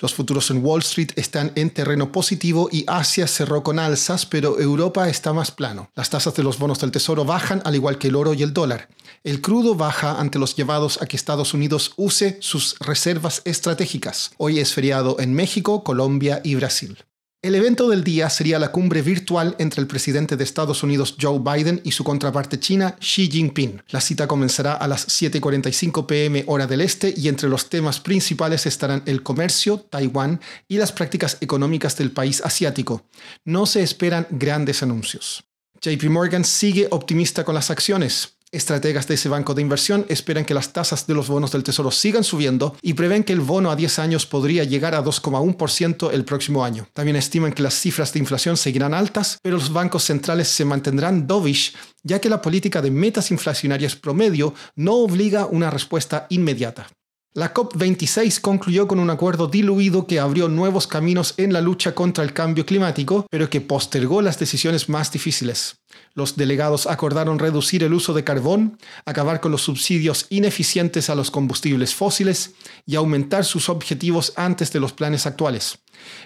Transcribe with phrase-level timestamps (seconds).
[0.00, 4.58] Los futuros en Wall Street están en terreno positivo y Asia cerró con alzas, pero
[4.58, 5.90] Europa está más plano.
[5.94, 8.54] Las tasas de los bonos del tesoro bajan al igual que el oro y el
[8.54, 8.88] dólar.
[9.24, 14.30] El crudo baja ante los llevados a que Estados Unidos use sus reservas estratégicas.
[14.38, 16.96] Hoy es feriado en México, Colombia y Brasil.
[17.42, 21.38] El evento del día sería la cumbre virtual entre el presidente de Estados Unidos Joe
[21.38, 23.82] Biden y su contraparte china Xi Jinping.
[23.88, 28.66] La cita comenzará a las 7.45 pm hora del este y entre los temas principales
[28.66, 33.06] estarán el comercio, Taiwán y las prácticas económicas del país asiático.
[33.46, 35.42] No se esperan grandes anuncios.
[35.80, 38.34] JP Morgan sigue optimista con las acciones.
[38.52, 41.92] Estrategas de ese banco de inversión esperan que las tasas de los bonos del Tesoro
[41.92, 46.24] sigan subiendo y prevén que el bono a 10 años podría llegar a 2,1% el
[46.24, 46.88] próximo año.
[46.92, 51.28] También estiman que las cifras de inflación seguirán altas, pero los bancos centrales se mantendrán
[51.28, 56.88] dovish, ya que la política de metas inflacionarias promedio no obliga una respuesta inmediata.
[57.32, 62.24] La COP26 concluyó con un acuerdo diluido que abrió nuevos caminos en la lucha contra
[62.24, 65.76] el cambio climático, pero que postergó las decisiones más difíciles.
[66.14, 71.30] Los delegados acordaron reducir el uso de carbón, acabar con los subsidios ineficientes a los
[71.30, 75.78] combustibles fósiles y aumentar sus objetivos antes de los planes actuales.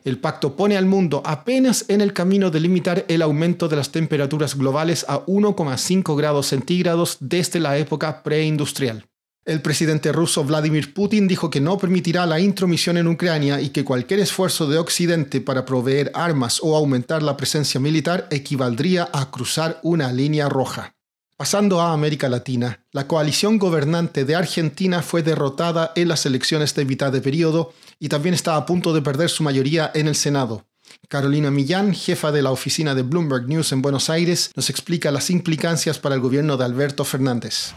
[0.04, 3.92] El pacto pone al mundo apenas en el camino de limitar el aumento de las
[3.92, 9.04] temperaturas globales a 1,5 grados centígrados desde la época preindustrial.
[9.46, 13.84] El presidente ruso Vladimir Putin dijo que no permitirá la intromisión en Ucrania y que
[13.84, 19.80] cualquier esfuerzo de Occidente para proveer armas o aumentar la presencia militar equivaldría a cruzar
[19.82, 20.94] una línea roja.
[21.36, 26.86] Pasando a América Latina, la coalición gobernante de Argentina fue derrotada en las elecciones de
[26.86, 30.64] mitad de periodo y también está a punto de perder su mayoría en el Senado.
[31.08, 35.28] Carolina Millán, jefa de la oficina de Bloomberg News en Buenos Aires, nos explica las
[35.28, 37.74] implicancias para el gobierno de Alberto Fernández.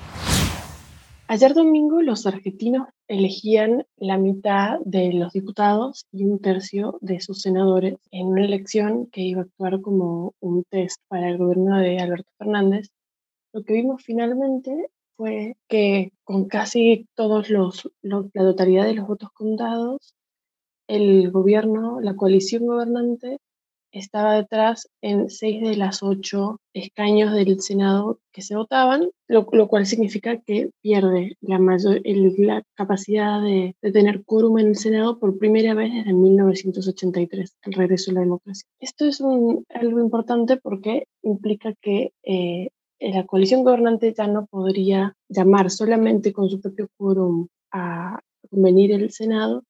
[1.29, 7.41] Ayer domingo los argentinos elegían la mitad de los diputados y un tercio de sus
[7.41, 11.99] senadores en una elección que iba a actuar como un test para el gobierno de
[11.99, 12.91] Alberto Fernández.
[13.51, 19.29] Lo que vimos finalmente fue que con casi todos los, la totalidad de los votos
[19.33, 20.15] contados,
[20.88, 23.39] el gobierno, la coalición gobernante,
[23.97, 29.85] estaba detrás en seis de las ocho escaños del Senado que se votaban, lo, cual
[29.85, 36.13] significa que pierde la, capacidad de, tener quórum en el Senado por primera vez desde
[36.13, 38.68] 1983, el regreso de la democracia.
[38.80, 42.69] Esto es algo importante porque implica que eh,
[43.00, 48.19] la coalición gobernante ya no podría llamar solamente con su propio quórum a
[48.50, 49.63] convenir el Senado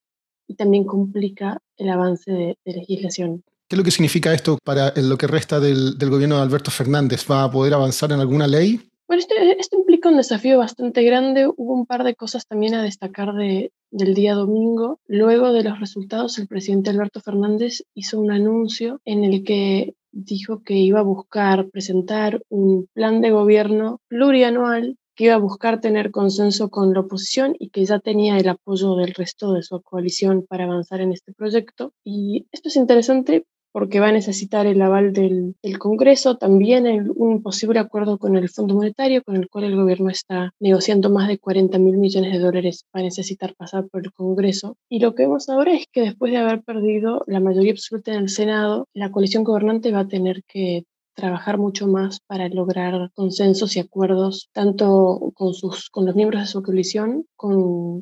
[0.47, 3.43] y también complica el avance de legislación.
[3.67, 7.29] ¿Qué es lo que significa esto para lo que resta del, gobierno de Alberto Fernández?
[7.29, 8.79] ¿Va a poder avanzar en alguna ley?
[9.09, 9.21] Bueno,
[9.59, 11.47] esto, implica un desafío bastante grande.
[11.47, 15.01] Hubo un par de cosas también a destacar de, del día domingo.
[15.05, 20.63] Luego de los resultados, el presidente Alberto Fernández hizo un anuncio en el que dijo
[20.63, 26.11] que iba a buscar presentar un plan de gobierno plurianual que iba a buscar tener
[26.11, 30.45] consenso con la oposición y que ya tenía el apoyo del resto de su coalición
[30.47, 31.91] para avanzar en este proyecto.
[32.05, 33.45] Y esto es interesante
[33.77, 38.73] porque va a necesitar el aval del, Congreso, también un posible acuerdo con el Fondo
[38.73, 42.85] Monetario, con el cual el gobierno está negociando más de 40 mil millones de dólares,
[42.85, 44.77] va a necesitar pasar por el Congreso.
[44.89, 48.21] Y lo que vemos ahora es que después de haber perdido la mayoría absoluta en
[48.21, 53.75] el Senado, la coalición gobernante va a tener que trabajar mucho más para lograr consensos
[53.75, 58.01] y acuerdos, tanto con, sus, con los miembros de su coalición como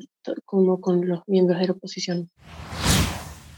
[0.80, 2.30] con los miembros de la oposición.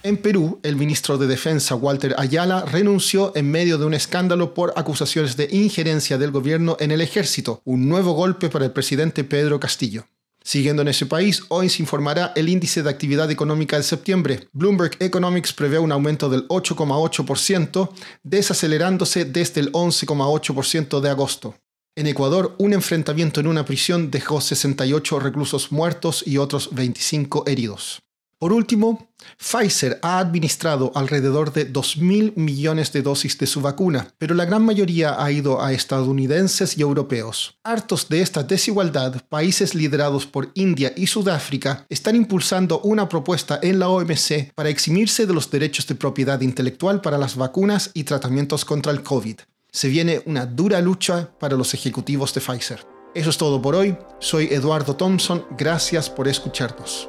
[0.04, 4.72] En Perú, el ministro de Defensa Walter Ayala renunció en medio de un escándalo por
[4.76, 9.59] acusaciones de injerencia del gobierno en el ejército, un nuevo golpe para el presidente Pedro
[9.59, 10.06] Castillo.
[10.41, 14.48] Siguiendo en ese país, hoy se informará el índice de actividad económica de septiembre.
[14.53, 17.91] Bloomberg Economics prevé un aumento del 8,8%,
[18.22, 21.56] desacelerándose desde el 11,8% de agosto.
[21.97, 28.01] En Ecuador, un enfrentamiento en una prisión dejó 68 reclusos muertos y otros 25 heridos.
[28.39, 34.37] Por último, Pfizer ha administrado alrededor de 2.000 millones de dosis de su vacuna, pero
[34.37, 37.59] la gran mayoría ha ido a estadounidenses y europeos.
[37.65, 43.81] Hartos de esta desigualdad, países liderados por India y Sudáfrica están impulsando una propuesta en
[43.81, 48.65] la OMC para eximirse de los derechos de propiedad intelectual para las vacunas y tratamientos
[48.65, 49.41] contra el COVID.
[49.73, 52.87] Se viene una dura lucha para los ejecutivos de Pfizer.
[53.17, 53.97] Eso es todo por hoy.
[54.21, 55.45] Soy Eduardo Thompson.
[55.57, 57.09] Gracias por escucharnos.